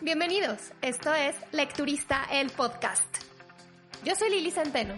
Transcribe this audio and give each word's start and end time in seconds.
Bienvenidos, 0.00 0.72
esto 0.80 1.14
es 1.14 1.36
Lecturista 1.52 2.24
el 2.32 2.50
Podcast. 2.50 3.04
Yo 4.04 4.14
soy 4.14 4.30
Lili 4.30 4.50
Centeno. 4.50 4.94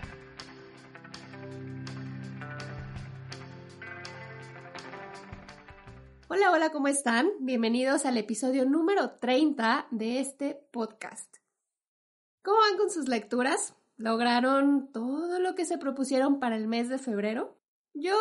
Hola, 6.28 6.50
hola, 6.50 6.70
¿cómo 6.70 6.88
están? 6.88 7.30
Bienvenidos 7.40 8.06
al 8.06 8.16
episodio 8.16 8.64
número 8.64 9.10
30 9.18 9.88
de 9.90 10.20
este 10.20 10.54
podcast. 10.70 11.36
¿Cómo 12.42 12.58
van 12.58 12.78
con 12.78 12.90
sus 12.90 13.08
lecturas? 13.08 13.74
¿Lograron 13.96 14.90
todo 14.92 15.40
lo 15.40 15.54
que 15.54 15.64
se 15.64 15.78
propusieron 15.78 16.40
para 16.40 16.56
el 16.56 16.68
mes 16.68 16.88
de 16.88 16.98
febrero? 16.98 17.58
Yo, 17.94 18.16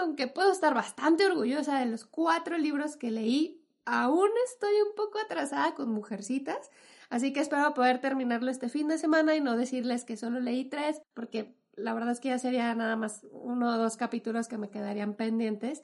aunque 0.00 0.26
puedo 0.26 0.50
estar 0.50 0.74
bastante 0.74 1.26
orgullosa 1.26 1.78
de 1.78 1.86
los 1.86 2.06
cuatro 2.06 2.56
libros 2.56 2.96
que 2.96 3.10
leí, 3.10 3.59
aún 3.84 4.30
estoy 4.46 4.74
un 4.88 4.94
poco 4.94 5.18
atrasada 5.18 5.74
con 5.74 5.90
Mujercitas, 5.90 6.70
así 7.08 7.32
que 7.32 7.40
espero 7.40 7.74
poder 7.74 8.00
terminarlo 8.00 8.50
este 8.50 8.68
fin 8.68 8.88
de 8.88 8.98
semana 8.98 9.34
y 9.34 9.40
no 9.40 9.56
decirles 9.56 10.04
que 10.04 10.16
solo 10.16 10.40
leí 10.40 10.64
tres, 10.64 11.02
porque 11.14 11.56
la 11.74 11.94
verdad 11.94 12.12
es 12.12 12.20
que 12.20 12.28
ya 12.28 12.38
sería 12.38 12.74
nada 12.74 12.96
más 12.96 13.26
uno 13.30 13.74
o 13.74 13.78
dos 13.78 13.96
capítulos 13.96 14.48
que 14.48 14.58
me 14.58 14.70
quedarían 14.70 15.14
pendientes, 15.14 15.82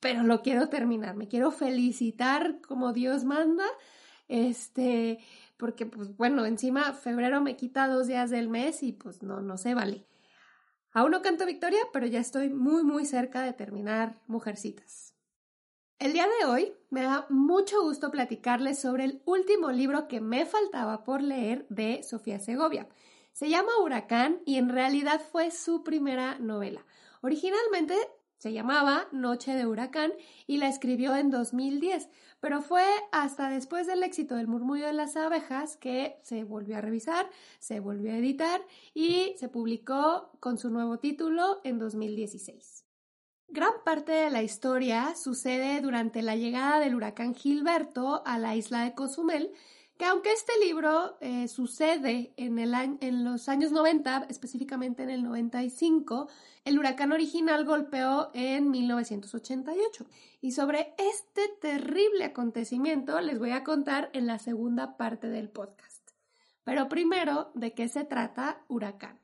pero 0.00 0.22
lo 0.22 0.42
quiero 0.42 0.68
terminar, 0.68 1.16
me 1.16 1.28
quiero 1.28 1.50
felicitar 1.50 2.60
como 2.60 2.92
Dios 2.92 3.24
manda, 3.24 3.64
este, 4.28 5.18
porque 5.56 5.86
pues 5.86 6.16
bueno, 6.16 6.44
encima 6.44 6.92
febrero 6.92 7.40
me 7.40 7.56
quita 7.56 7.88
dos 7.88 8.06
días 8.06 8.30
del 8.30 8.48
mes 8.48 8.82
y 8.82 8.92
pues 8.92 9.22
no, 9.22 9.40
no 9.40 9.56
se 9.56 9.74
vale. 9.74 10.06
Aún 10.92 11.10
no 11.10 11.22
canto 11.22 11.44
victoria, 11.44 11.80
pero 11.92 12.06
ya 12.06 12.20
estoy 12.20 12.50
muy, 12.50 12.84
muy 12.84 13.04
cerca 13.04 13.42
de 13.42 13.52
terminar 13.52 14.20
Mujercitas. 14.28 15.13
El 16.00 16.12
día 16.12 16.26
de 16.40 16.46
hoy 16.46 16.72
me 16.90 17.02
da 17.02 17.24
mucho 17.30 17.80
gusto 17.82 18.10
platicarles 18.10 18.80
sobre 18.80 19.04
el 19.04 19.22
último 19.26 19.70
libro 19.70 20.08
que 20.08 20.20
me 20.20 20.44
faltaba 20.44 21.04
por 21.04 21.22
leer 21.22 21.66
de 21.68 22.02
Sofía 22.02 22.40
Segovia. 22.40 22.88
Se 23.32 23.48
llama 23.48 23.70
Huracán 23.80 24.40
y 24.44 24.56
en 24.56 24.68
realidad 24.70 25.20
fue 25.20 25.52
su 25.52 25.84
primera 25.84 26.36
novela. 26.40 26.84
Originalmente 27.22 27.94
se 28.38 28.52
llamaba 28.52 29.06
Noche 29.12 29.54
de 29.54 29.66
Huracán 29.66 30.12
y 30.48 30.56
la 30.56 30.68
escribió 30.68 31.14
en 31.14 31.30
2010, 31.30 32.08
pero 32.40 32.60
fue 32.60 32.84
hasta 33.12 33.48
después 33.48 33.86
del 33.86 34.02
éxito 34.02 34.34
del 34.34 34.48
murmullo 34.48 34.86
de 34.86 34.92
las 34.92 35.16
abejas 35.16 35.76
que 35.76 36.18
se 36.22 36.42
volvió 36.42 36.76
a 36.76 36.80
revisar, 36.80 37.30
se 37.60 37.78
volvió 37.78 38.12
a 38.12 38.18
editar 38.18 38.60
y 38.94 39.34
se 39.38 39.48
publicó 39.48 40.32
con 40.40 40.58
su 40.58 40.70
nuevo 40.70 40.98
título 40.98 41.60
en 41.62 41.78
2016. 41.78 42.84
Gran 43.48 43.72
parte 43.84 44.12
de 44.12 44.30
la 44.30 44.42
historia 44.42 45.14
sucede 45.14 45.80
durante 45.80 46.22
la 46.22 46.34
llegada 46.34 46.80
del 46.80 46.94
huracán 46.94 47.34
Gilberto 47.34 48.22
a 48.26 48.38
la 48.38 48.56
isla 48.56 48.82
de 48.82 48.94
Cozumel, 48.94 49.52
que 49.96 50.06
aunque 50.06 50.32
este 50.32 50.52
libro 50.64 51.16
eh, 51.20 51.46
sucede 51.46 52.32
en, 52.36 52.58
en 52.58 53.24
los 53.24 53.48
años 53.48 53.70
90, 53.70 54.26
específicamente 54.28 55.04
en 55.04 55.10
el 55.10 55.22
95, 55.22 56.28
el 56.64 56.78
huracán 56.78 57.12
original 57.12 57.64
golpeó 57.64 58.30
en 58.34 58.70
1988. 58.70 60.06
Y 60.40 60.52
sobre 60.52 60.94
este 60.98 61.42
terrible 61.60 62.24
acontecimiento 62.24 63.20
les 63.20 63.38
voy 63.38 63.52
a 63.52 63.62
contar 63.62 64.10
en 64.14 64.26
la 64.26 64.38
segunda 64.38 64.96
parte 64.96 65.28
del 65.28 65.48
podcast. 65.48 66.10
Pero 66.64 66.88
primero, 66.88 67.52
¿de 67.54 67.74
qué 67.74 67.88
se 67.88 68.04
trata 68.04 68.64
Huracán? 68.68 69.23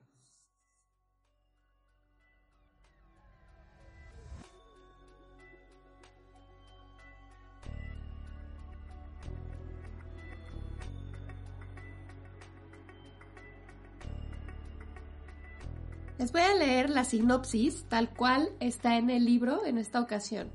Les 16.20 16.32
voy 16.32 16.42
a 16.42 16.54
leer 16.54 16.90
la 16.90 17.04
sinopsis 17.04 17.84
tal 17.84 18.10
cual 18.10 18.50
está 18.60 18.98
en 18.98 19.08
el 19.08 19.24
libro 19.24 19.64
en 19.64 19.78
esta 19.78 20.02
ocasión. 20.02 20.48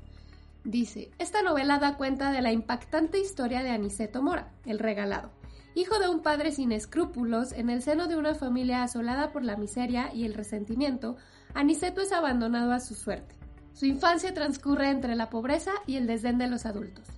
Dice, 0.62 1.10
esta 1.18 1.42
novela 1.42 1.80
da 1.80 1.96
cuenta 1.96 2.30
de 2.30 2.40
la 2.40 2.52
impactante 2.52 3.18
historia 3.18 3.64
de 3.64 3.70
Aniceto 3.70 4.22
Mora, 4.22 4.52
el 4.64 4.78
regalado. 4.78 5.32
Hijo 5.74 5.98
de 5.98 6.08
un 6.08 6.20
padre 6.20 6.52
sin 6.52 6.70
escrúpulos, 6.70 7.50
en 7.50 7.68
el 7.68 7.82
seno 7.82 8.06
de 8.06 8.14
una 8.14 8.36
familia 8.36 8.84
asolada 8.84 9.32
por 9.32 9.42
la 9.42 9.56
miseria 9.56 10.14
y 10.14 10.24
el 10.24 10.34
resentimiento, 10.34 11.16
Aniceto 11.52 12.00
es 12.00 12.12
abandonado 12.12 12.70
a 12.70 12.78
su 12.78 12.94
suerte. 12.94 13.34
Su 13.72 13.86
infancia 13.86 14.32
transcurre 14.32 14.90
entre 14.90 15.16
la 15.16 15.30
pobreza 15.30 15.72
y 15.84 15.96
el 15.96 16.06
desdén 16.06 16.38
de 16.38 16.46
los 16.46 16.64
adultos. 16.64 17.08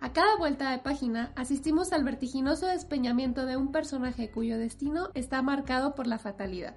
A 0.00 0.14
cada 0.14 0.38
vuelta 0.38 0.70
de 0.70 0.78
página 0.78 1.32
asistimos 1.36 1.92
al 1.92 2.02
vertiginoso 2.02 2.66
despeñamiento 2.66 3.44
de 3.44 3.58
un 3.58 3.72
personaje 3.72 4.30
cuyo 4.30 4.56
destino 4.56 5.10
está 5.12 5.42
marcado 5.42 5.94
por 5.94 6.06
la 6.06 6.18
fatalidad. 6.18 6.74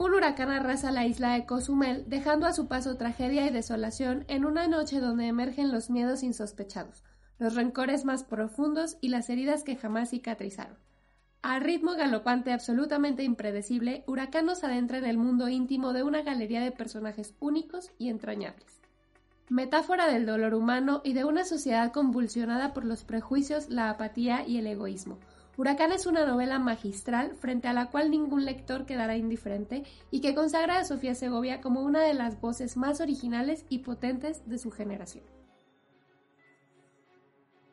Un 0.00 0.14
huracán 0.14 0.48
arrasa 0.48 0.90
la 0.90 1.04
isla 1.04 1.34
de 1.34 1.44
Cozumel, 1.44 2.04
dejando 2.08 2.46
a 2.46 2.54
su 2.54 2.68
paso 2.68 2.96
tragedia 2.96 3.46
y 3.46 3.50
desolación 3.50 4.24
en 4.28 4.46
una 4.46 4.66
noche 4.66 4.98
donde 4.98 5.26
emergen 5.26 5.70
los 5.70 5.90
miedos 5.90 6.22
insospechados, 6.22 7.04
los 7.38 7.54
rencores 7.54 8.06
más 8.06 8.24
profundos 8.24 8.96
y 9.02 9.10
las 9.10 9.28
heridas 9.28 9.62
que 9.62 9.76
jamás 9.76 10.08
cicatrizaron. 10.08 10.78
A 11.42 11.58
ritmo 11.58 11.96
galopante 11.96 12.50
absolutamente 12.50 13.24
impredecible, 13.24 14.02
Huracán 14.06 14.46
nos 14.46 14.64
adentra 14.64 14.96
en 14.96 15.04
el 15.04 15.18
mundo 15.18 15.50
íntimo 15.50 15.92
de 15.92 16.02
una 16.02 16.22
galería 16.22 16.62
de 16.62 16.72
personajes 16.72 17.34
únicos 17.38 17.90
y 17.98 18.08
entrañables. 18.08 18.80
Metáfora 19.50 20.10
del 20.10 20.24
dolor 20.24 20.54
humano 20.54 21.02
y 21.04 21.12
de 21.12 21.24
una 21.24 21.44
sociedad 21.44 21.92
convulsionada 21.92 22.72
por 22.72 22.86
los 22.86 23.04
prejuicios, 23.04 23.68
la 23.68 23.90
apatía 23.90 24.46
y 24.46 24.56
el 24.56 24.66
egoísmo, 24.66 25.18
Huracán 25.60 25.92
es 25.92 26.06
una 26.06 26.24
novela 26.24 26.58
magistral 26.58 27.36
frente 27.36 27.68
a 27.68 27.74
la 27.74 27.90
cual 27.90 28.10
ningún 28.10 28.46
lector 28.46 28.86
quedará 28.86 29.18
indiferente 29.18 29.84
y 30.10 30.22
que 30.22 30.34
consagra 30.34 30.78
a 30.78 30.86
Sofía 30.86 31.14
Segovia 31.14 31.60
como 31.60 31.82
una 31.82 32.00
de 32.00 32.14
las 32.14 32.40
voces 32.40 32.78
más 32.78 33.02
originales 33.02 33.66
y 33.68 33.80
potentes 33.80 34.48
de 34.48 34.56
su 34.56 34.70
generación. 34.70 35.22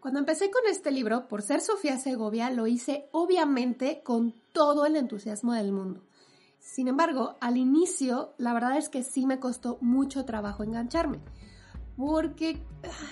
Cuando 0.01 0.19
empecé 0.19 0.51
con 0.51 0.63
este 0.69 0.91
libro, 0.91 1.29
por 1.29 1.41
ser 1.41 1.61
Sofía 1.61 1.97
Segovia, 1.97 2.49
lo 2.49 2.67
hice 2.67 3.07
obviamente 3.13 4.01
con 4.03 4.35
todo 4.51 4.85
el 4.85 4.97
entusiasmo 4.97 5.53
del 5.53 5.71
mundo. 5.71 6.03
Sin 6.59 6.89
embargo, 6.89 7.37
al 7.39 7.55
inicio, 7.55 8.33
la 8.37 8.53
verdad 8.53 8.75
es 8.77 8.89
que 8.89 9.01
sí 9.01 9.25
me 9.25 9.39
costó 9.39 9.77
mucho 9.79 10.25
trabajo 10.25 10.65
engancharme, 10.65 11.21
porque 11.95 12.61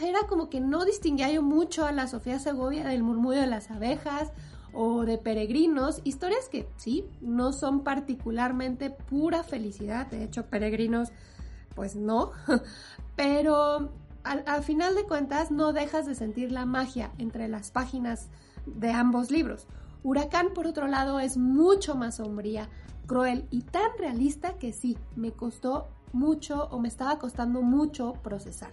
era 0.03 0.27
como 0.27 0.49
que 0.49 0.59
no 0.59 0.83
distinguía 0.83 1.31
yo 1.31 1.41
mucho 1.41 1.85
a 1.85 1.93
la 1.93 2.07
Sofía 2.07 2.39
Segovia 2.39 2.85
del 2.85 3.03
murmullo 3.03 3.39
de 3.39 3.47
las 3.47 3.71
abejas 3.71 4.33
o 4.75 5.05
de 5.05 5.17
peregrinos, 5.17 6.01
historias 6.03 6.49
que 6.49 6.67
sí, 6.77 7.05
no 7.21 7.53
son 7.53 7.83
particularmente 7.83 8.89
pura 8.89 9.43
felicidad, 9.43 10.07
de 10.07 10.23
hecho 10.23 10.45
peregrinos 10.45 11.11
pues 11.75 11.95
no, 11.95 12.31
pero 13.15 13.91
al, 14.23 14.63
final 14.63 14.95
de 14.95 15.03
cuentas 15.03 15.51
no 15.51 15.73
dejas 15.73 16.05
de 16.05 16.15
sentir 16.15 16.51
la 16.51 16.65
magia 16.65 17.11
entre 17.17 17.47
las 17.47 17.71
páginas 17.71 18.29
de 18.65 18.91
ambos 18.91 19.29
libros. 19.29 19.67
Huracán, 20.03 20.53
por 20.53 20.67
otro 20.67 20.87
lado, 20.87 21.19
es 21.19 21.37
mucho 21.37 21.95
más 21.95 22.15
sombría, 22.15 22.69
cruel 23.05 23.45
y 23.51 23.61
tan 23.61 23.91
realista 23.99 24.53
que 24.53 24.73
sí, 24.73 24.97
me 25.15 25.31
costó 25.31 25.87
mucho 26.13 26.67
o 26.71 26.79
me 26.79 26.87
estaba 26.87 27.19
costando 27.19 27.61
mucho 27.61 28.13
procesar. 28.23 28.71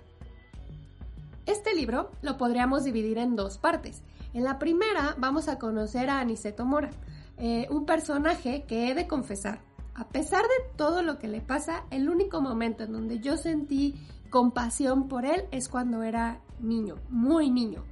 Este 1.45 1.75
libro 1.75 2.13
lo 2.23 2.37
podríamos 2.37 2.85
dividir 2.85 3.19
en 3.19 3.35
dos 3.35 3.59
partes. 3.59 4.03
En 4.33 4.45
la 4.45 4.61
primera 4.61 5.17
vamos 5.19 5.49
a 5.49 5.59
conocer 5.59 6.09
a 6.09 6.21
Aniceto 6.21 6.65
Mora, 6.65 6.91
eh, 7.37 7.67
un 7.69 7.85
personaje 7.85 8.65
que 8.69 8.89
he 8.89 8.95
de 8.95 9.09
confesar, 9.09 9.61
a 9.95 10.09
pesar 10.09 10.43
de 10.43 10.77
todo 10.77 11.03
lo 11.03 11.19
que 11.19 11.27
le 11.27 11.41
pasa, 11.41 11.85
el 11.91 12.09
único 12.09 12.41
momento 12.41 12.85
en 12.85 12.93
donde 12.93 13.19
yo 13.19 13.37
sentí 13.37 13.95
compasión 14.31 15.09
por 15.09 15.25
él 15.25 15.45
es 15.51 15.69
cuando 15.69 16.05
era 16.05 16.41
niño, 16.61 16.97
muy 17.09 17.51
niño. 17.51 17.85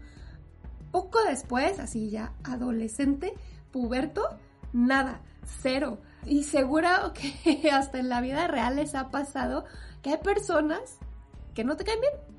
Poco 0.93 1.19
después, 1.25 1.81
así 1.81 2.09
ya 2.09 2.33
adolescente, 2.45 3.35
puberto, 3.73 4.23
nada, 4.73 5.23
cero. 5.61 5.99
Y 6.25 6.45
seguro 6.45 6.89
que 7.15 7.71
hasta 7.73 7.99
en 7.99 8.09
la 8.09 8.21
vida 8.21 8.47
real 8.47 8.77
les 8.77 8.95
ha 8.95 9.11
pasado 9.11 9.65
que 10.03 10.11
hay 10.11 10.19
personas 10.19 10.99
que 11.55 11.65
no 11.65 11.77
te 11.77 11.85
caen 11.85 12.01
bien 12.01 12.31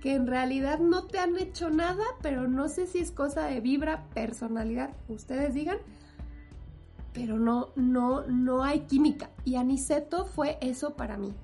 que 0.00 0.14
en 0.14 0.26
realidad 0.26 0.78
no 0.78 1.04
te 1.04 1.18
han 1.18 1.36
hecho 1.36 1.70
nada, 1.70 2.04
pero 2.22 2.48
no 2.48 2.68
sé 2.68 2.86
si 2.86 2.98
es 2.98 3.10
cosa 3.10 3.46
de 3.46 3.60
vibra, 3.60 4.06
personalidad, 4.14 4.90
ustedes 5.08 5.54
digan, 5.54 5.78
pero 7.12 7.38
no, 7.38 7.68
no, 7.76 8.22
no 8.26 8.62
hay 8.62 8.80
química. 8.80 9.30
Y 9.44 9.56
Aniceto 9.56 10.24
fue 10.24 10.58
eso 10.60 10.94
para 10.94 11.18
mí. 11.18 11.34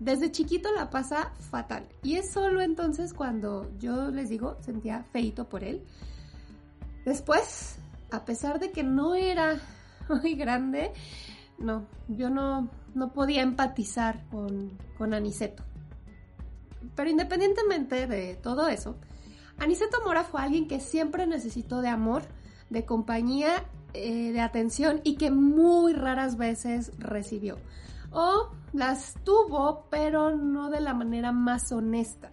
Desde 0.00 0.30
chiquito 0.30 0.72
la 0.72 0.90
pasa 0.90 1.32
fatal. 1.50 1.86
Y 2.02 2.16
es 2.16 2.30
solo 2.30 2.60
entonces 2.60 3.14
cuando 3.14 3.70
yo 3.78 4.10
les 4.10 4.28
digo, 4.28 4.56
sentía 4.60 5.04
feito 5.12 5.48
por 5.48 5.64
él. 5.64 5.82
Después, 7.04 7.78
a 8.10 8.24
pesar 8.24 8.58
de 8.58 8.72
que 8.72 8.82
no 8.82 9.14
era 9.14 9.60
muy 10.08 10.34
grande, 10.34 10.92
no, 11.58 11.86
yo 12.08 12.30
no, 12.30 12.68
no 12.94 13.12
podía 13.12 13.42
empatizar 13.42 14.26
con, 14.28 14.76
con 14.98 15.14
Aniceto. 15.14 15.62
Pero 16.94 17.10
independientemente 17.10 18.06
de 18.06 18.36
todo 18.36 18.68
eso, 18.68 18.96
Aniceto 19.58 19.98
Mora 20.04 20.24
fue 20.24 20.42
alguien 20.42 20.68
que 20.68 20.80
siempre 20.80 21.26
necesitó 21.26 21.80
de 21.80 21.88
amor, 21.88 22.22
de 22.70 22.84
compañía, 22.84 23.64
eh, 23.94 24.32
de 24.32 24.40
atención 24.40 25.00
y 25.04 25.16
que 25.16 25.30
muy 25.30 25.94
raras 25.94 26.36
veces 26.36 26.92
recibió. 26.98 27.56
O 28.12 28.50
las 28.72 29.14
tuvo, 29.24 29.86
pero 29.90 30.36
no 30.36 30.70
de 30.70 30.80
la 30.80 30.94
manera 30.94 31.32
más 31.32 31.72
honesta. 31.72 32.30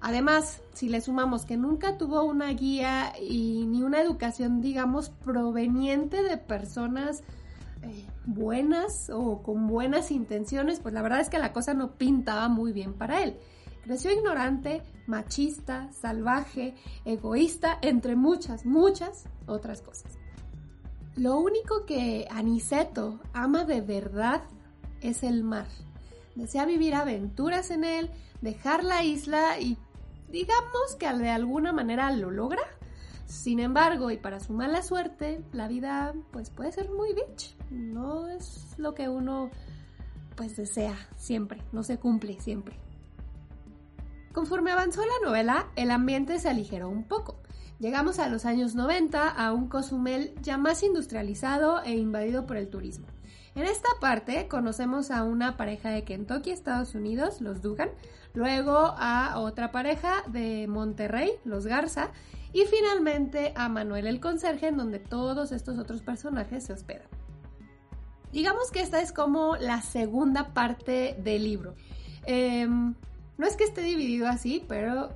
Además, 0.00 0.60
si 0.74 0.88
le 0.88 1.00
sumamos 1.00 1.46
que 1.46 1.56
nunca 1.56 1.96
tuvo 1.96 2.24
una 2.24 2.48
guía 2.48 3.12
y 3.20 3.66
ni 3.66 3.82
una 3.82 4.02
educación, 4.02 4.60
digamos, 4.60 5.10
proveniente 5.10 6.22
de 6.22 6.36
personas 6.36 7.22
eh, 7.82 8.06
buenas 8.26 9.10
o 9.10 9.42
con 9.42 9.68
buenas 9.68 10.10
intenciones, 10.10 10.80
pues 10.80 10.92
la 10.92 11.02
verdad 11.02 11.20
es 11.20 11.30
que 11.30 11.38
la 11.38 11.52
cosa 11.52 11.72
no 11.72 11.92
pintaba 11.92 12.48
muy 12.48 12.72
bien 12.72 12.94
para 12.94 13.22
él. 13.22 13.38
Creció 13.82 14.12
ignorante, 14.12 14.82
machista, 15.06 15.92
salvaje, 15.92 16.74
egoísta, 17.04 17.78
entre 17.82 18.14
muchas, 18.14 18.64
muchas 18.64 19.24
otras 19.46 19.82
cosas. 19.82 20.18
Lo 21.16 21.38
único 21.38 21.84
que 21.84 22.26
Aniceto 22.30 23.20
ama 23.32 23.64
de 23.64 23.80
verdad 23.80 24.42
es 25.00 25.22
el 25.22 25.42
mar. 25.42 25.66
Desea 26.36 26.64
vivir 26.64 26.94
aventuras 26.94 27.70
en 27.70 27.84
él, 27.84 28.10
dejar 28.40 28.84
la 28.84 29.04
isla 29.04 29.58
y 29.60 29.76
digamos 30.30 30.96
que 30.98 31.12
de 31.12 31.30
alguna 31.30 31.72
manera 31.72 32.10
lo 32.12 32.30
logra. 32.30 32.62
Sin 33.26 33.60
embargo, 33.60 34.10
y 34.10 34.16
para 34.16 34.40
su 34.40 34.52
mala 34.52 34.82
suerte, 34.82 35.44
la 35.52 35.68
vida 35.68 36.14
pues 36.30 36.50
puede 36.50 36.72
ser 36.72 36.90
muy 36.90 37.14
bitch. 37.14 37.56
No 37.70 38.28
es 38.28 38.74
lo 38.78 38.94
que 38.94 39.08
uno 39.08 39.50
pues 40.36 40.56
desea 40.56 40.96
siempre, 41.16 41.62
no 41.72 41.82
se 41.82 41.98
cumple 41.98 42.40
siempre. 42.40 42.78
Conforme 44.32 44.70
avanzó 44.70 45.02
la 45.02 45.26
novela, 45.26 45.66
el 45.76 45.90
ambiente 45.90 46.38
se 46.38 46.48
aligeró 46.48 46.88
un 46.88 47.04
poco. 47.04 47.36
Llegamos 47.78 48.18
a 48.18 48.28
los 48.28 48.46
años 48.46 48.74
90 48.74 49.28
a 49.28 49.52
un 49.52 49.68
Cozumel 49.68 50.34
ya 50.40 50.56
más 50.56 50.82
industrializado 50.82 51.82
e 51.82 51.96
invadido 51.96 52.46
por 52.46 52.56
el 52.56 52.68
turismo. 52.68 53.06
En 53.54 53.64
esta 53.64 53.88
parte 54.00 54.48
conocemos 54.48 55.10
a 55.10 55.24
una 55.24 55.58
pareja 55.58 55.90
de 55.90 56.04
Kentucky, 56.04 56.50
Estados 56.50 56.94
Unidos, 56.94 57.42
los 57.42 57.60
Dugan, 57.60 57.90
luego 58.32 58.94
a 58.96 59.38
otra 59.38 59.72
pareja 59.72 60.22
de 60.28 60.66
Monterrey, 60.66 61.32
los 61.44 61.66
Garza, 61.66 62.10
y 62.54 62.64
finalmente 62.64 63.52
a 63.54 63.68
Manuel 63.68 64.06
el 64.06 64.20
Conserje, 64.20 64.68
en 64.68 64.78
donde 64.78 64.98
todos 64.98 65.52
estos 65.52 65.78
otros 65.78 66.00
personajes 66.00 66.64
se 66.64 66.72
hospedan. 66.72 67.08
Digamos 68.32 68.70
que 68.70 68.80
esta 68.80 69.02
es 69.02 69.12
como 69.12 69.56
la 69.56 69.82
segunda 69.82 70.54
parte 70.54 71.16
del 71.18 71.44
libro. 71.44 71.74
Em, 72.24 72.94
no 73.42 73.48
es 73.48 73.56
que 73.56 73.64
esté 73.64 73.82
dividido 73.82 74.28
así, 74.28 74.64
pero 74.68 75.10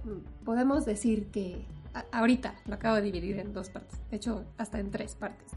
podemos 0.44 0.84
decir 0.84 1.31
que 1.31 1.64
ahorita 2.11 2.56
lo 2.67 2.75
acabo 2.75 2.96
de 2.96 3.02
dividir 3.02 3.38
en 3.38 3.52
dos 3.52 3.70
partes, 3.70 4.00
de 4.11 4.17
hecho 4.17 4.44
hasta 4.58 4.81
en 4.81 4.90
tres 4.90 5.14
partes. 5.14 5.52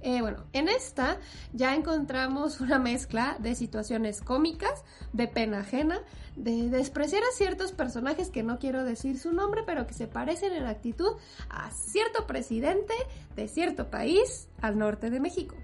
Eh, 0.00 0.22
bueno, 0.22 0.44
en 0.54 0.70
esta 0.70 1.18
ya 1.52 1.74
encontramos 1.74 2.60
una 2.62 2.78
mezcla 2.78 3.36
de 3.38 3.54
situaciones 3.54 4.22
cómicas, 4.22 4.82
de 5.12 5.28
pena 5.28 5.60
ajena, 5.60 6.00
de 6.36 6.70
despreciar 6.70 7.22
a 7.22 7.36
ciertos 7.36 7.72
personajes 7.72 8.30
que 8.30 8.42
no 8.42 8.58
quiero 8.58 8.82
decir 8.82 9.18
su 9.18 9.34
nombre, 9.34 9.62
pero 9.66 9.86
que 9.86 9.92
se 9.92 10.06
parecen 10.06 10.54
en 10.54 10.64
actitud 10.64 11.18
a 11.50 11.70
cierto 11.70 12.26
presidente 12.26 12.94
de 13.36 13.46
cierto 13.46 13.90
país 13.90 14.48
al 14.62 14.78
norte 14.78 15.10
de 15.10 15.20
México. 15.20 15.54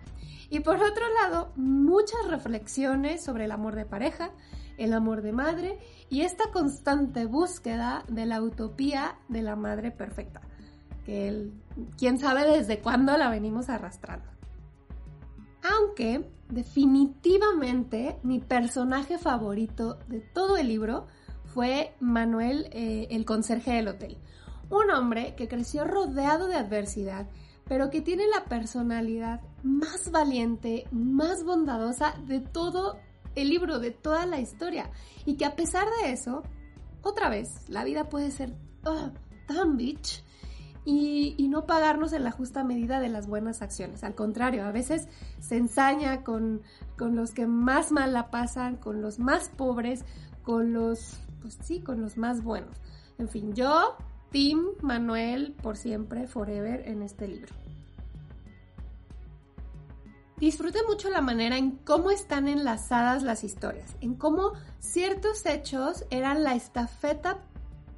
Y 0.51 0.61
por 0.61 0.77
otro 0.83 1.07
lado, 1.15 1.51
muchas 1.57 2.29
reflexiones 2.29 3.25
sobre 3.25 3.47
el 3.47 3.53
amor 3.53 3.75
de 3.75 3.87
pareja, 3.87 4.33
el 4.79 4.93
amor 4.93 5.23
de 5.23 5.33
madre 5.33 5.79
y 6.09 6.23
esta 6.23 6.51
constante 6.53 7.27
búsqueda 7.27 8.05
de 8.09 8.27
la 8.27 8.43
utopía 8.43 9.17
de 9.29 9.43
la 9.43 9.57
madre 9.57 9.91
perfecta, 9.91 10.41
que 11.05 11.51
quién 11.99 12.19
sabe 12.19 12.47
desde 12.47 12.81
cuándo 12.81 13.17
la 13.17 13.31
venimos 13.31 13.69
arrastrando. 13.69 14.27
Aunque 15.63 16.29
definitivamente 16.49 18.19
mi 18.23 18.41
personaje 18.41 19.19
favorito 19.19 19.99
de 20.09 20.21
todo 20.21 20.57
el 20.57 20.69
libro 20.69 21.07
fue 21.45 21.95
Manuel, 22.01 22.69
eh, 22.73 23.09
el 23.11 23.25
conserje 23.25 23.73
del 23.73 23.89
hotel. 23.89 24.19
Un 24.71 24.91
hombre 24.91 25.35
que 25.37 25.49
creció 25.49 25.85
rodeado 25.85 26.49
de 26.49 26.57
adversidad, 26.57 27.29
pero 27.69 27.91
que 27.91 28.01
tiene 28.01 28.25
la 28.27 28.45
personalidad 28.47 29.41
más 29.63 30.11
valiente, 30.11 30.87
más 30.91 31.45
bondadosa 31.45 32.15
de 32.27 32.41
todo 32.41 32.99
el 33.35 33.49
libro, 33.49 33.79
de 33.79 33.91
toda 33.91 34.27
la 34.27 34.41
historia. 34.41 34.91
Y 35.25 35.35
que 35.35 35.45
a 35.45 35.57
pesar 35.57 35.87
de 36.03 36.13
eso, 36.13 36.43
otra 37.03 37.29
vez, 37.29 37.69
la 37.69 37.85
vida 37.85 38.09
puede 38.09 38.31
ser 38.31 38.55
ah, 38.85 39.11
tan 39.47 39.77
bitch 39.77 40.23
y, 40.85 41.49
no 41.49 41.67
pagarnos 41.67 42.13
en 42.13 42.25
la 42.25 42.31
justa 42.31 42.65
medida 42.65 42.99
de 42.99 43.09
las 43.09 43.27
buenas 43.27 43.63
acciones. 43.63 44.05
Al 44.05 44.15
contrario, 44.15 44.65
a 44.65 44.73
veces 44.73 45.07
se 45.39 45.57
ensaña 45.57 46.25
con, 46.25 46.63
con 46.97 47.15
los 47.15 47.33
que 47.33 47.47
más 47.47 47.93
mal 47.93 48.13
la 48.13 48.31
pasan, 48.31 48.77
con 48.77 49.03
los 49.03 49.19
más 49.19 49.49
pobres, 49.51 50.05
con 50.43 50.73
los, 50.73 51.21
pues 51.41 51.59
sí, 51.63 51.81
con 51.81 52.01
los 52.01 52.17
más 52.17 52.43
buenos. 52.43 52.77
En 53.19 53.29
fin, 53.29 53.55
yo, 53.55 53.97
Tim 54.31 54.65
Manuel, 54.81 55.55
por 55.63 55.77
siempre, 55.77 56.27
forever 56.27 56.89
en 56.89 57.03
este 57.03 57.29
libro. 57.29 57.62
Disfruté 60.43 60.81
mucho 60.89 61.09
la 61.09 61.21
manera 61.21 61.57
en 61.57 61.71
cómo 61.71 62.11
están 62.11 62.49
enlazadas 62.49 63.23
las 63.23 63.45
historias, 63.45 63.95
en 64.01 64.17
cómo 64.17 64.55
ciertos 64.81 65.47
hechos 65.47 66.05
eran 66.11 66.43
la 66.43 66.57
estafeta 66.57 67.39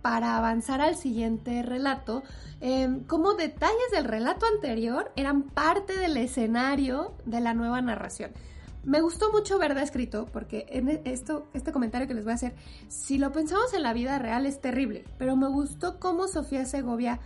para 0.02 0.36
avanzar 0.36 0.82
al 0.82 0.94
siguiente 0.94 1.62
relato, 1.62 2.22
em, 2.60 3.02
cómo 3.04 3.32
detalles 3.32 3.90
del 3.92 4.04
relato 4.04 4.44
anterior 4.44 5.10
eran 5.16 5.44
parte 5.44 5.96
del 5.96 6.18
escenario 6.18 7.14
de 7.24 7.40
la 7.40 7.54
nueva 7.54 7.80
narración. 7.80 8.30
Me 8.84 9.00
gustó 9.00 9.32
mucho 9.32 9.58
verla 9.58 9.82
escrito 9.82 10.26
porque 10.30 10.66
en 10.68 11.00
esto, 11.06 11.46
este 11.54 11.72
comentario 11.72 12.06
que 12.06 12.12
les 12.12 12.24
voy 12.24 12.32
a 12.32 12.34
hacer, 12.34 12.54
si 12.88 13.16
lo 13.16 13.32
pensamos 13.32 13.72
en 13.72 13.82
la 13.82 13.94
vida 13.94 14.18
real 14.18 14.44
es 14.44 14.60
terrible, 14.60 15.06
pero 15.16 15.34
me 15.34 15.48
gustó 15.48 15.98
cómo 15.98 16.28
Sofía 16.28 16.66
Segovia 16.66 17.20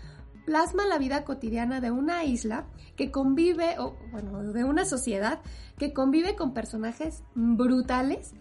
plasma 0.49 0.87
la 0.87 0.97
vida 0.97 1.25
cotidiana 1.25 1.83
de 1.83 1.91
una 1.91 2.25
isla 2.25 2.65
que 2.97 3.11
convive, 3.11 3.79
o 3.79 3.99
bueno, 4.11 4.43
de 4.45 4.65
una 4.65 4.87
sociedad 4.87 5.41
que 5.77 5.93
convive 5.93 6.37
con 6.37 6.55
personajes 6.55 7.23
brutales, 7.35 8.33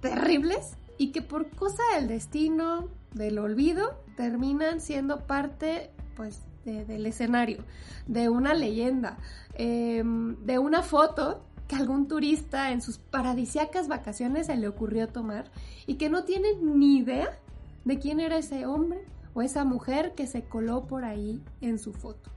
terribles, 0.00 0.78
y 0.96 1.12
que 1.12 1.20
por 1.20 1.50
cosa 1.50 1.82
del 1.96 2.08
destino, 2.08 2.88
del 3.12 3.38
olvido, 3.38 3.94
terminan 4.16 4.80
siendo 4.80 5.26
parte, 5.26 5.90
pues, 6.16 6.40
del 6.64 7.04
escenario, 7.04 7.58
de 8.06 8.30
una 8.30 8.54
leyenda, 8.54 9.18
em, 9.52 10.36
de 10.46 10.58
una 10.58 10.82
foto 10.82 11.44
que 11.68 11.76
algún 11.76 12.08
turista 12.08 12.72
en 12.72 12.80
sus 12.80 12.96
paradisiacas 12.96 13.86
vacaciones 13.86 14.46
se 14.46 14.56
le 14.56 14.66
ocurrió 14.66 15.08
tomar 15.08 15.50
y 15.86 15.96
que 15.96 16.08
no 16.08 16.24
tiene 16.24 16.54
ni 16.62 16.96
idea 16.96 17.38
de 17.84 17.98
quién 17.98 18.18
era 18.18 18.38
ese 18.38 18.64
hombre 18.64 19.04
o 19.34 19.42
esa 19.42 19.64
mujer 19.64 20.14
que 20.14 20.26
se 20.26 20.44
coló 20.44 20.86
por 20.86 21.04
ahí 21.04 21.42
en 21.60 21.78
su 21.78 21.92
foto. 21.92 22.30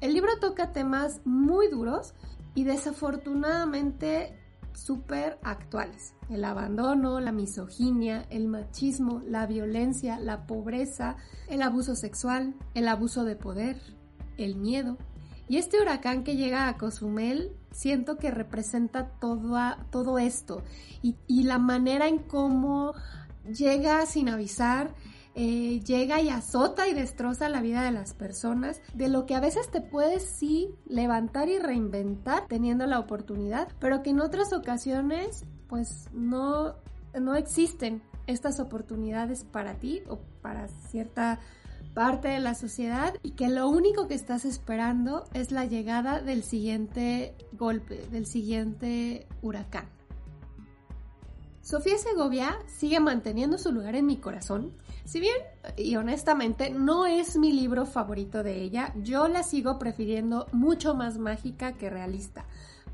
El 0.00 0.12
libro 0.12 0.38
toca 0.38 0.72
temas 0.72 1.20
muy 1.24 1.68
duros 1.68 2.14
y 2.54 2.64
desafortunadamente 2.64 4.38
súper 4.74 5.38
actuales. 5.42 6.14
El 6.28 6.44
abandono, 6.44 7.20
la 7.20 7.32
misoginia, 7.32 8.26
el 8.30 8.48
machismo, 8.48 9.22
la 9.26 9.46
violencia, 9.46 10.18
la 10.18 10.46
pobreza, 10.46 11.16
el 11.48 11.62
abuso 11.62 11.94
sexual, 11.94 12.54
el 12.74 12.88
abuso 12.88 13.24
de 13.24 13.36
poder, 13.36 13.80
el 14.36 14.56
miedo. 14.56 14.98
Y 15.48 15.58
este 15.58 15.80
huracán 15.80 16.24
que 16.24 16.36
llega 16.36 16.68
a 16.68 16.76
Cozumel 16.76 17.52
siento 17.70 18.16
que 18.16 18.30
representa 18.30 19.10
todo, 19.20 20.18
esto 20.18 20.62
y 21.02 21.42
la 21.42 21.58
manera 21.58 22.08
en 22.08 22.18
cómo 22.18 22.94
llega 23.44 24.06
sin 24.06 24.28
avisar, 24.28 24.94
eh, 25.34 25.80
llega 25.80 26.20
y 26.20 26.28
azota 26.28 26.86
y 26.88 26.94
destroza 26.94 27.48
la 27.48 27.60
vida 27.60 27.82
de 27.82 27.90
las 27.90 28.14
personas, 28.14 28.80
de 28.94 29.08
lo 29.08 29.26
que 29.26 29.34
a 29.34 29.40
veces 29.40 29.68
te 29.70 29.80
puedes 29.80 30.24
sí 30.24 30.70
levantar 30.86 31.48
y 31.48 31.58
reinventar 31.58 32.46
teniendo 32.46 32.86
la 32.86 33.00
oportunidad, 33.00 33.68
pero 33.80 34.02
que 34.02 34.10
en 34.10 34.20
otras 34.20 34.52
ocasiones 34.52 35.44
pues 35.68 36.08
no, 36.12 36.76
no 37.18 37.34
existen 37.34 38.02
estas 38.26 38.60
oportunidades 38.60 39.44
para 39.44 39.74
ti 39.74 40.02
o 40.08 40.20
para 40.40 40.68
cierta 40.68 41.40
parte 41.94 42.28
de 42.28 42.40
la 42.40 42.54
sociedad 42.54 43.14
y 43.22 43.32
que 43.32 43.48
lo 43.48 43.68
único 43.68 44.08
que 44.08 44.14
estás 44.14 44.44
esperando 44.44 45.24
es 45.32 45.52
la 45.52 45.64
llegada 45.64 46.20
del 46.20 46.42
siguiente 46.42 47.34
golpe, 47.52 48.06
del 48.10 48.26
siguiente 48.26 49.26
huracán. 49.42 49.86
Sofía 51.64 51.96
Segovia 51.96 52.58
sigue 52.66 53.00
manteniendo 53.00 53.56
su 53.56 53.72
lugar 53.72 53.96
en 53.96 54.04
mi 54.04 54.18
corazón. 54.18 54.74
Si 55.06 55.18
bien, 55.18 55.34
y 55.78 55.96
honestamente, 55.96 56.68
no 56.68 57.06
es 57.06 57.38
mi 57.38 57.54
libro 57.54 57.86
favorito 57.86 58.42
de 58.42 58.60
ella, 58.60 58.92
yo 58.96 59.28
la 59.28 59.42
sigo 59.42 59.78
prefiriendo 59.78 60.46
mucho 60.52 60.94
más 60.94 61.16
mágica 61.16 61.72
que 61.72 61.88
realista. 61.88 62.44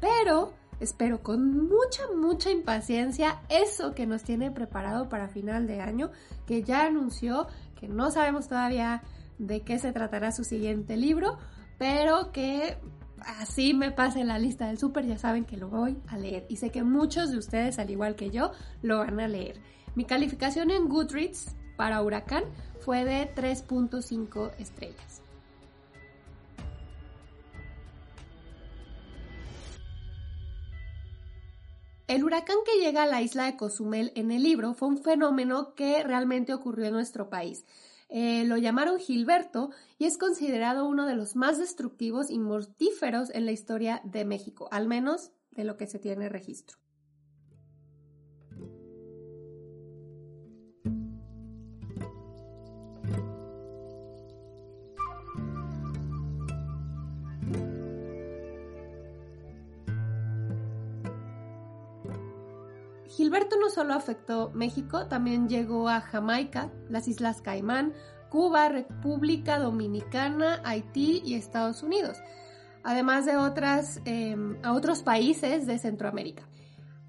Pero 0.01 0.53
espero 0.79 1.21
con 1.21 1.67
mucha, 1.67 2.05
mucha 2.17 2.53
impaciencia 2.53 3.43
eso 3.49 3.93
que 3.93 4.07
nos 4.07 4.23
tiene 4.23 4.53
preparado 4.53 5.09
para 5.09 5.27
final 5.27 5.67
de 5.67 5.81
año, 5.81 6.13
que 6.47 6.63
ya 6.63 6.87
anunció, 6.87 7.49
que 7.75 7.89
no 7.89 8.13
sabemos 8.13 8.47
todavía 8.47 9.03
de 9.39 9.63
qué 9.63 9.81
se 9.81 9.91
tratará 9.91 10.31
su 10.31 10.45
siguiente 10.45 10.97
libro, 10.97 11.39
pero 11.77 12.31
que 12.31 12.79
así 13.25 13.75
me 13.75 13.91
pase 13.91 14.25
la 14.25 14.39
lista 14.39 14.67
del 14.67 14.79
súper, 14.79 15.07
ya 15.07 15.19
saben 15.19 15.45
que 15.45 15.57
lo 15.57 15.69
voy 15.69 15.97
a 16.09 16.19
leer. 16.19 16.47
Y 16.49 16.57
sé 16.57 16.71
que 16.71 16.83
muchos 16.83 17.31
de 17.31 17.39
ustedes, 17.39 17.79
al 17.79 17.91
igual 17.91 18.17
que 18.17 18.31
yo, 18.31 18.53
lo 18.83 18.99
van 18.99 19.21
a 19.21 19.29
leer. 19.29 19.61
Mi 19.95 20.05
calificación 20.05 20.71
en 20.71 20.89
Goodreads 20.89 21.55
para 21.77 22.03
Huracán 22.03 22.45
fue 22.81 23.05
de 23.05 23.35
3.5 23.35 24.53
estrellas. 24.59 25.23
El 32.11 32.25
huracán 32.25 32.57
que 32.67 32.85
llega 32.85 33.05
a 33.05 33.07
la 33.07 33.23
isla 33.23 33.45
de 33.45 33.57
Cozumel 33.57 34.11
en 34.17 34.33
el 34.33 34.43
libro 34.43 34.75
fue 34.75 34.89
un 34.89 34.99
fenómeno 34.99 35.77
que 35.77 36.03
realmente 36.03 36.53
ocurrió 36.53 36.87
en 36.87 36.95
nuestro 36.95 37.31
país. 37.31 37.65
Eh, 38.11 38.45
lo 38.45 38.57
llamaron 38.57 38.99
Gilberto 38.99 39.71
y 39.97 40.05
es 40.05 40.19
considerado 40.19 40.85
uno 40.85 41.07
de 41.07 41.15
los 41.15 41.37
más 41.37 41.59
destructivos 41.59 42.29
y 42.29 42.39
mortíferos 42.39 43.31
en 43.31 43.47
la 43.47 43.53
historia 43.53 44.03
de 44.05 44.25
México, 44.25 44.69
al 44.73 44.89
menos 44.89 45.31
de 45.53 45.65
lo 45.65 45.77
que 45.77 45.87
se 45.87 46.01
tiene 46.01 46.29
registro. 46.29 46.79
Gilberto 63.21 63.57
no 63.59 63.69
solo 63.69 63.93
afectó 63.93 64.51
México, 64.55 65.05
también 65.05 65.47
llegó 65.47 65.91
a 65.91 66.01
Jamaica, 66.01 66.71
las 66.89 67.07
Islas 67.07 67.43
Caimán, 67.43 67.93
Cuba, 68.31 68.71
República 68.71 69.59
Dominicana, 69.59 70.63
Haití 70.65 71.21
y 71.23 71.35
Estados 71.35 71.83
Unidos, 71.83 72.17
además 72.83 73.27
de 73.27 73.33
em, 74.07 74.57
a 74.63 74.73
otros 74.73 75.03
países 75.03 75.67
de 75.67 75.79
Centroamérica. 75.79 76.49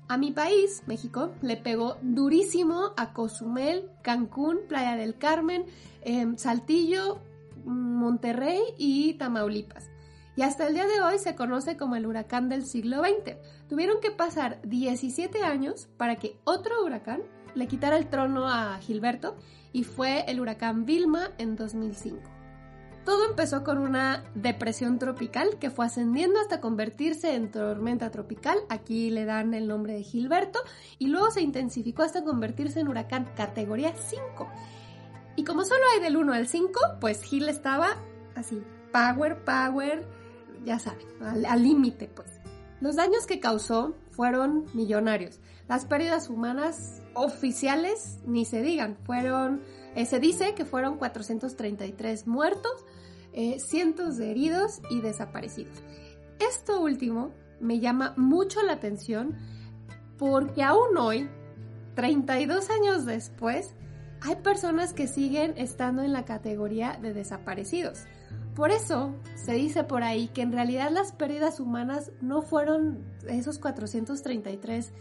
A 0.09 0.17
mi 0.17 0.31
país, 0.31 0.83
México, 0.85 1.31
le 1.41 1.55
pegó 1.55 1.95
durísimo 2.01 2.91
a 2.97 3.13
Cozumel, 3.13 3.89
Cancún, 4.01 4.59
Playa 4.67 4.97
del 4.97 5.17
Carmen, 5.17 5.63
em, 6.01 6.35
Saltillo, 6.35 7.21
Monterrey 7.63 8.59
y 8.77 9.13
Tamaulipas 9.13 9.90
y 10.35 10.43
hasta 10.43 10.67
el 10.67 10.73
día 10.73 10.87
de 10.87 11.01
hoy 11.01 11.19
se 11.19 11.35
conoce 11.35 11.77
como 11.77 11.95
el 11.95 12.05
huracán 12.05 12.49
del 12.49 12.65
siglo 12.65 13.03
XX. 13.03 13.35
Tuvieron 13.67 13.99
que 13.99 14.11
pasar 14.11 14.61
17 14.63 15.43
años 15.43 15.89
para 15.97 16.15
que 16.15 16.37
otro 16.43 16.83
huracán 16.85 17.21
le 17.53 17.67
quitara 17.67 17.97
el 17.97 18.07
trono 18.07 18.47
a 18.47 18.77
Gilberto 18.79 19.35
y 19.73 19.83
fue 19.83 20.23
el 20.27 20.39
huracán 20.39 20.85
Vilma 20.85 21.31
en 21.37 21.55
2005. 21.55 22.21
Todo 23.03 23.27
empezó 23.27 23.63
con 23.63 23.79
una 23.79 24.23
depresión 24.35 24.99
tropical 24.99 25.57
que 25.59 25.71
fue 25.71 25.87
ascendiendo 25.87 26.39
hasta 26.39 26.61
convertirse 26.61 27.33
en 27.33 27.49
tormenta 27.49 28.11
tropical, 28.11 28.59
aquí 28.69 29.09
le 29.09 29.25
dan 29.25 29.55
el 29.55 29.67
nombre 29.67 29.93
de 29.93 30.03
Gilberto, 30.03 30.59
y 30.99 31.07
luego 31.07 31.31
se 31.31 31.41
intensificó 31.41 32.03
hasta 32.03 32.23
convertirse 32.23 32.79
en 32.79 32.87
huracán 32.87 33.27
categoría 33.35 33.95
5. 33.95 34.47
Y 35.35 35.43
como 35.43 35.63
solo 35.63 35.81
hay 35.93 36.01
del 36.01 36.15
1 36.15 36.31
al 36.31 36.47
5, 36.47 36.79
pues 36.99 37.23
Gil 37.23 37.49
estaba 37.49 37.97
así, 38.35 38.61
power, 38.93 39.43
power, 39.43 40.07
ya 40.65 40.79
saben, 40.79 41.05
al 41.21 41.63
límite, 41.63 42.07
pues. 42.07 42.41
Los 42.81 42.95
daños 42.95 43.27
que 43.27 43.39
causó 43.39 43.95
fueron 44.09 44.65
millonarios. 44.73 45.39
Las 45.67 45.85
pérdidas 45.85 46.29
humanas 46.29 47.01
oficiales, 47.13 48.19
ni 48.25 48.43
se 48.43 48.61
digan, 48.61 48.97
fueron, 49.03 49.61
eh, 49.95 50.05
se 50.05 50.19
dice 50.19 50.55
que 50.55 50.65
fueron 50.65 50.97
433 50.97 52.27
muertos, 52.27 52.71
eh, 53.33 53.59
cientos 53.59 54.17
de 54.17 54.31
heridos 54.31 54.81
y 54.89 55.01
desaparecidos. 55.01 55.75
Esto 56.39 56.81
último 56.81 57.31
me 57.59 57.79
llama 57.79 58.13
mucho 58.17 58.63
la 58.63 58.73
atención 58.73 59.37
porque 60.17 60.63
aún 60.63 60.97
hoy, 60.97 61.29
32 61.95 62.69
años 62.71 63.05
después, 63.05 63.75
hay 64.21 64.35
personas 64.37 64.93
que 64.93 65.07
siguen 65.07 65.53
estando 65.55 66.03
en 66.03 66.13
la 66.13 66.25
categoría 66.25 66.97
de 67.01 67.13
desaparecidos. 67.13 68.05
Por 68.55 68.71
eso 68.71 69.15
se 69.35 69.53
dice 69.53 69.83
por 69.83 70.03
ahí 70.03 70.27
que 70.27 70.41
en 70.41 70.51
realidad 70.51 70.91
las 70.91 71.13
pérdidas 71.13 71.59
humanas 71.59 72.11
no 72.21 72.41
fueron 72.41 73.05
esos 73.27 73.59
433 73.59 74.93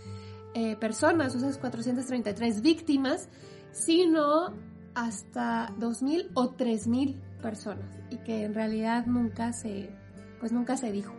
eh, 0.54 0.76
personas, 0.76 1.34
esas 1.34 1.58
433 1.58 2.62
víctimas, 2.62 3.28
sino 3.72 4.54
hasta 4.94 5.68
2.000 5.78 6.30
o 6.34 6.56
3.000 6.56 7.20
personas 7.40 7.98
y 8.10 8.18
que 8.18 8.44
en 8.44 8.54
realidad 8.54 9.06
nunca 9.06 9.52
se, 9.52 9.90
pues 10.38 10.52
nunca 10.52 10.76
se 10.76 10.92
dijo. 10.92 11.14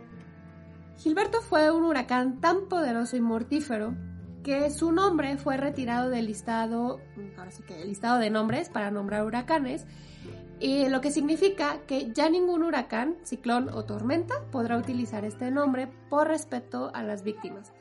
Gilberto 0.98 1.40
fue 1.40 1.70
un 1.70 1.84
huracán 1.84 2.40
tan 2.40 2.68
poderoso 2.68 3.16
y 3.16 3.20
mortífero 3.20 3.94
que 4.42 4.70
su 4.70 4.92
nombre 4.92 5.36
fue 5.36 5.56
retirado 5.56 6.10
del 6.10 6.26
listado, 6.26 7.00
ahora 7.38 7.50
sí 7.50 7.62
que 7.62 7.82
el 7.82 7.88
listado 7.88 8.18
de 8.18 8.30
nombres 8.30 8.68
para 8.68 8.90
nombrar 8.90 9.24
huracanes 9.24 9.86
y 10.62 10.88
lo 10.88 11.00
que 11.00 11.10
significa 11.10 11.80
que 11.88 12.12
ya 12.12 12.30
ningún 12.30 12.62
huracán, 12.62 13.16
ciclón 13.24 13.68
o 13.70 13.84
tormenta 13.84 14.34
podrá 14.52 14.78
utilizar 14.78 15.24
este 15.24 15.50
nombre 15.50 15.88
por 16.08 16.28
respeto 16.28 16.92
a 16.94 17.02
las 17.02 17.24
víctimas. 17.24 17.72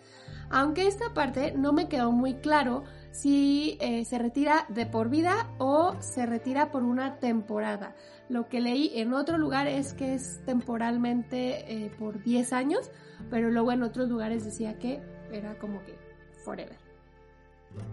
Aunque 0.49 0.87
esta 0.87 1.13
parte 1.13 1.53
no 1.55 1.73
me 1.73 1.87
quedó 1.87 2.11
muy 2.11 2.33
claro 2.37 2.83
si 3.11 3.77
eh, 3.81 4.03
se 4.03 4.17
retira 4.17 4.65
de 4.67 4.87
por 4.87 5.09
vida 5.09 5.47
o 5.59 5.95
se 5.99 6.25
retira 6.25 6.71
por 6.71 6.81
una 6.81 7.19
temporada. 7.19 7.95
Lo 8.29 8.49
que 8.49 8.61
leí 8.61 8.91
en 8.95 9.13
otro 9.13 9.37
lugar 9.37 9.67
es 9.67 9.93
que 9.93 10.15
es 10.15 10.43
temporalmente 10.45 11.85
eh, 11.85 11.91
por 11.99 12.23
10 12.23 12.51
años, 12.51 12.89
pero 13.29 13.51
luego 13.51 13.71
en 13.71 13.83
otros 13.83 14.09
lugares 14.09 14.43
decía 14.43 14.79
que 14.79 15.03
era 15.31 15.55
como 15.59 15.83
que 15.83 15.99
forever. 16.43 16.90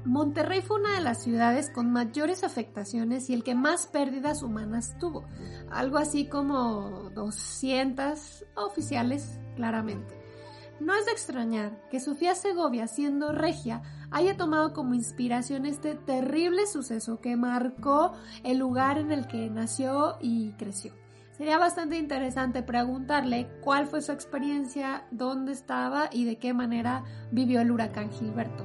Monterrey 0.05 0.63
fue 0.63 0.81
una 0.81 0.95
de 0.95 1.01
las 1.01 1.23
ciudades 1.23 1.71
con 1.71 1.91
mayores 1.91 2.45
afectaciones 2.45 3.29
y 3.31 3.35
el 3.35 3.45
que 3.45 3.55
más 3.55 3.87
pérdidas 3.87 4.43
humanas 4.43 4.97
tuvo, 4.99 5.25
algo 5.71 5.99
así 5.99 6.27
como 6.27 7.11
200 7.15 8.45
oficiales 8.57 9.39
claramente. 9.57 10.19
No 10.81 10.95
es 10.95 11.07
de 11.07 11.13
extrañar 11.13 11.89
que 11.91 11.99
Sofía 11.99 12.37
Segovia, 12.37 12.87
siendo 12.87 13.33
regia, 13.33 13.83
haya 14.11 14.37
tomado 14.37 14.73
como 14.73 14.95
inspiración 14.95 15.67
este 15.67 15.97
terrible 15.97 16.67
suceso 16.67 17.21
que 17.21 17.37
marcó 17.37 18.13
el 18.45 18.59
lugar 18.59 18.99
en 18.99 19.11
el 19.11 19.27
que 19.27 19.51
nació 19.51 20.17
y 20.21 20.53
creció. 20.53 20.95
Sería 21.33 21.59
bastante 21.59 21.99
interesante 21.99 22.63
preguntarle 22.63 23.49
cuál 23.61 23.87
fue 23.87 24.03
su 24.03 24.13
experiencia, 24.13 25.05
dónde 25.11 25.53
estaba 25.53 26.09
y 26.13 26.25
de 26.25 26.37
qué 26.37 26.53
manera 26.53 27.05
vivió 27.31 27.61
el 27.61 27.71
huracán 27.71 28.11
Gilberto, 28.11 28.65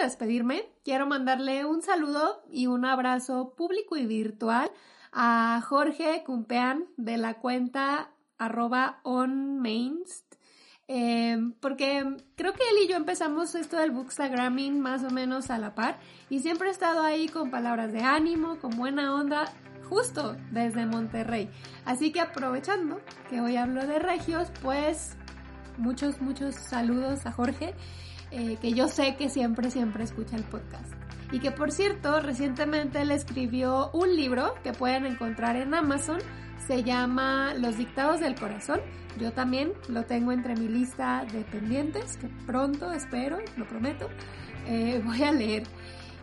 de 0.00 0.06
despedirme, 0.06 0.64
quiero 0.82 1.06
mandarle 1.06 1.64
un 1.64 1.82
saludo 1.82 2.42
y 2.50 2.66
un 2.66 2.84
abrazo 2.84 3.54
público 3.56 3.96
y 3.96 4.06
virtual 4.06 4.70
a 5.12 5.60
Jorge 5.66 6.22
Cumpean 6.24 6.86
de 6.96 7.18
la 7.18 7.34
cuenta 7.34 8.10
arroba 8.38 9.00
onmainst, 9.02 10.34
em, 10.88 11.52
porque 11.60 12.16
creo 12.34 12.54
que 12.54 12.62
él 12.62 12.84
y 12.84 12.88
yo 12.88 12.96
empezamos 12.96 13.54
esto 13.54 13.76
del 13.76 13.90
bookstagramming 13.90 14.80
más 14.80 15.04
o 15.04 15.10
menos 15.10 15.50
a 15.50 15.58
la 15.58 15.74
par 15.74 15.98
y 16.30 16.40
siempre 16.40 16.68
he 16.68 16.72
estado 16.72 17.02
ahí 17.02 17.28
con 17.28 17.50
palabras 17.50 17.92
de 17.92 18.02
ánimo, 18.02 18.58
con 18.58 18.70
buena 18.76 19.14
onda, 19.14 19.52
justo 19.88 20.36
desde 20.50 20.86
Monterrey. 20.86 21.50
Así 21.84 22.12
que 22.12 22.20
aprovechando 22.20 23.00
que 23.28 23.40
hoy 23.40 23.56
hablo 23.56 23.86
de 23.86 23.98
regios, 23.98 24.50
pues 24.62 25.16
muchos, 25.76 26.20
muchos 26.22 26.54
saludos 26.54 27.26
a 27.26 27.32
Jorge 27.32 27.74
eh, 28.30 28.56
que 28.60 28.72
yo 28.72 28.88
sé 28.88 29.16
que 29.16 29.28
siempre, 29.28 29.70
siempre 29.70 30.04
escucha 30.04 30.36
el 30.36 30.44
podcast. 30.44 30.92
Y 31.32 31.38
que 31.38 31.50
por 31.50 31.70
cierto, 31.70 32.20
recientemente 32.20 33.04
le 33.04 33.14
escribió 33.14 33.90
un 33.92 34.14
libro 34.16 34.54
que 34.62 34.72
pueden 34.72 35.06
encontrar 35.06 35.56
en 35.56 35.74
Amazon. 35.74 36.18
Se 36.66 36.82
llama 36.82 37.54
Los 37.54 37.76
Dictados 37.76 38.20
del 38.20 38.34
Corazón. 38.34 38.80
Yo 39.18 39.32
también 39.32 39.72
lo 39.88 40.04
tengo 40.04 40.32
entre 40.32 40.54
mi 40.54 40.68
lista 40.68 41.24
de 41.32 41.42
pendientes, 41.42 42.16
que 42.16 42.28
pronto, 42.46 42.92
espero, 42.92 43.38
lo 43.56 43.66
prometo, 43.66 44.08
eh, 44.66 45.02
voy 45.04 45.22
a 45.22 45.32
leer. 45.32 45.64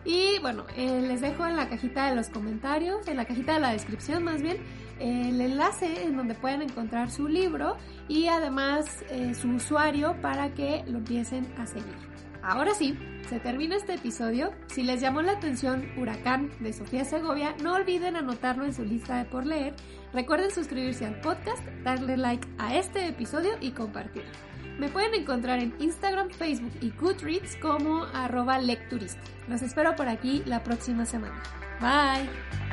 Y 0.04 0.38
bueno, 0.40 0.64
eh, 0.76 1.02
les 1.02 1.20
dejo 1.20 1.46
en 1.46 1.56
la 1.56 1.68
cajita 1.68 2.08
de 2.08 2.16
los 2.16 2.28
comentarios, 2.28 3.06
en 3.08 3.16
la 3.16 3.26
cajita 3.26 3.54
de 3.54 3.60
la 3.60 3.72
descripción 3.72 4.24
más 4.24 4.40
bien, 4.40 4.58
el 5.00 5.40
enlace 5.40 6.04
en 6.04 6.16
donde 6.16 6.34
pueden 6.34 6.62
encontrar 6.62 7.10
su 7.10 7.28
libro 7.28 7.76
y 8.08 8.28
además 8.28 9.04
su 9.40 9.48
usuario 9.50 10.16
para 10.20 10.54
que 10.54 10.84
lo 10.86 10.98
empiecen 10.98 11.46
a 11.58 11.66
seguir 11.66 12.08
Ahora 12.42 12.74
sí, 12.74 12.96
se 13.28 13.40
termina 13.40 13.76
este 13.76 13.94
episodio. 13.94 14.52
Si 14.68 14.82
les 14.82 15.00
llamó 15.00 15.22
la 15.22 15.32
atención 15.32 15.86
Huracán 15.98 16.50
de 16.60 16.72
Sofía 16.72 17.04
Segovia, 17.04 17.54
no 17.62 17.74
olviden 17.74 18.16
anotarlo 18.16 18.64
en 18.64 18.72
su 18.72 18.84
lista 18.84 19.18
de 19.18 19.24
por 19.24 19.44
leer. 19.44 19.74
Recuerden 20.12 20.50
suscribirse 20.50 21.04
al 21.04 21.20
podcast, 21.20 21.62
darle 21.84 22.16
like 22.16 22.46
a 22.58 22.76
este 22.76 23.06
episodio 23.06 23.52
y 23.60 23.72
compartirlo. 23.72 24.30
Me 24.78 24.88
pueden 24.88 25.14
encontrar 25.14 25.58
en 25.58 25.74
Instagram, 25.80 26.30
Facebook 26.30 26.72
y 26.80 26.90
Goodreads 26.90 27.56
como 27.56 28.04
arroba 28.14 28.58
lecturista. 28.60 29.20
Los 29.48 29.62
espero 29.62 29.96
por 29.96 30.08
aquí 30.08 30.42
la 30.46 30.62
próxima 30.62 31.04
semana. 31.04 31.42
Bye. 31.80 32.67